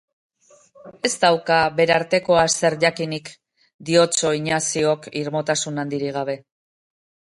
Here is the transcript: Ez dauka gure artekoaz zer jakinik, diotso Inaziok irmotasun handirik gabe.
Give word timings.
Ez 1.09 1.11
dauka 1.23 1.57
gure 1.79 1.93
artekoaz 1.97 2.47
zer 2.53 2.77
jakinik, 2.85 3.29
diotso 3.91 4.33
Inaziok 4.39 5.07
irmotasun 5.23 5.83
handirik 5.85 6.17
gabe. 6.21 6.37